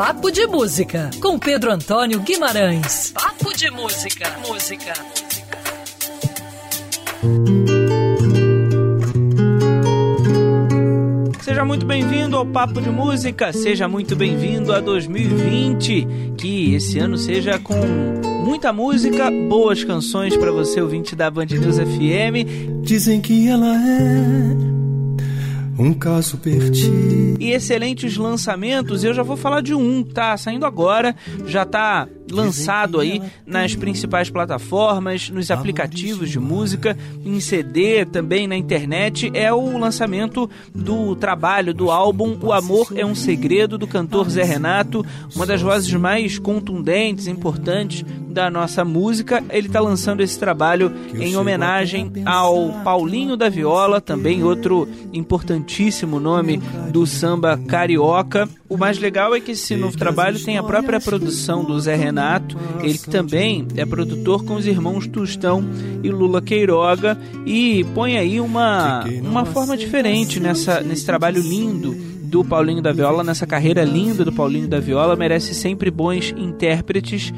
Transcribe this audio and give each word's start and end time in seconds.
Papo 0.00 0.30
de 0.30 0.46
Música, 0.46 1.10
com 1.20 1.38
Pedro 1.38 1.70
Antônio 1.70 2.20
Guimarães. 2.20 3.12
Papo 3.12 3.54
de 3.54 3.70
Música. 3.70 4.34
Música. 4.48 4.94
Seja 11.42 11.66
muito 11.66 11.84
bem-vindo 11.84 12.34
ao 12.34 12.46
Papo 12.46 12.80
de 12.80 12.88
Música, 12.88 13.52
seja 13.52 13.86
muito 13.86 14.16
bem-vindo 14.16 14.72
a 14.72 14.80
2020. 14.80 16.32
Que 16.38 16.76
esse 16.76 16.98
ano 16.98 17.18
seja 17.18 17.58
com 17.58 17.76
muita 18.42 18.72
música, 18.72 19.30
boas 19.50 19.84
canções 19.84 20.34
para 20.34 20.50
você, 20.50 20.80
ouvinte 20.80 21.14
da 21.14 21.30
Band 21.30 21.44
News 21.44 21.76
FM. 21.76 22.80
Dizem 22.80 23.20
que 23.20 23.46
ela 23.46 23.76
é 23.76 24.79
um 25.80 25.94
caso 25.94 26.36
perdido. 26.36 27.36
E 27.40 27.52
excelentes 27.52 28.16
lançamentos, 28.16 29.02
eu 29.02 29.14
já 29.14 29.22
vou 29.22 29.36
falar 29.36 29.62
de 29.62 29.74
um, 29.74 30.02
tá 30.02 30.36
saindo 30.36 30.66
agora, 30.66 31.16
já 31.46 31.64
tá 31.64 32.06
lançado 32.30 33.00
aí 33.00 33.20
nas 33.46 33.74
principais 33.74 34.30
plataformas, 34.30 35.30
nos 35.30 35.50
aplicativos 35.50 36.30
de 36.30 36.38
música, 36.38 36.96
em 37.24 37.40
CD, 37.40 38.04
também 38.04 38.46
na 38.46 38.56
internet, 38.56 39.30
é 39.34 39.52
o 39.52 39.78
lançamento 39.78 40.48
do 40.74 41.16
trabalho, 41.16 41.74
do 41.74 41.90
álbum 41.90 42.38
O 42.42 42.52
Amor 42.52 42.92
é 42.94 43.04
um 43.04 43.14
Segredo, 43.14 43.76
do 43.76 43.86
cantor 43.86 44.28
Zé 44.30 44.44
Renato, 44.44 45.04
uma 45.34 45.46
das 45.46 45.60
vozes 45.60 45.92
mais 45.94 46.38
contundentes, 46.38 47.26
importantes 47.26 48.04
da 48.30 48.50
nossa 48.50 48.84
música. 48.84 49.42
Ele 49.50 49.66
está 49.66 49.80
lançando 49.80 50.22
esse 50.22 50.38
trabalho 50.38 50.92
em 51.14 51.36
homenagem 51.36 52.12
ao 52.24 52.70
Paulinho 52.84 53.36
da 53.36 53.48
Viola, 53.48 54.00
também 54.00 54.42
outro 54.42 54.88
importantíssimo 55.12 56.20
nome 56.20 56.58
do 56.90 57.06
samba 57.06 57.58
carioca. 57.66 58.48
O 58.68 58.76
mais 58.76 58.98
legal 58.98 59.34
é 59.34 59.40
que 59.40 59.50
esse 59.50 59.74
novo 59.76 59.98
trabalho 59.98 60.42
tem 60.42 60.56
a 60.56 60.62
própria 60.62 61.00
produção 61.00 61.64
do 61.64 61.78
Zé 61.80 61.96
Renato, 61.96 62.56
ele 62.82 62.96
que 62.96 63.10
também 63.10 63.66
é 63.76 63.84
produtor 63.84 64.44
com 64.44 64.54
os 64.54 64.66
irmãos 64.66 65.06
Tostão 65.08 65.64
e 66.02 66.08
Lula 66.08 66.40
Queiroga 66.40 67.18
e 67.44 67.84
põe 67.94 68.16
aí 68.16 68.40
uma, 68.40 69.04
uma 69.22 69.44
forma 69.44 69.76
diferente 69.76 70.38
nessa, 70.38 70.80
nesse 70.80 71.04
trabalho 71.04 71.42
lindo 71.42 72.10
do 72.30 72.44
Paulinho 72.44 72.80
da 72.80 72.92
Viola, 72.92 73.24
nessa 73.24 73.44
carreira 73.44 73.82
linda 73.82 74.24
do 74.24 74.32
Paulinho 74.32 74.68
da 74.68 74.78
Viola, 74.78 75.16
merece 75.16 75.52
sempre 75.52 75.90
bons 75.90 76.32
intérpretes 76.36 77.32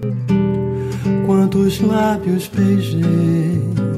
Quantos 1.27 1.81
lábios 1.81 2.49
beijei 2.49 3.90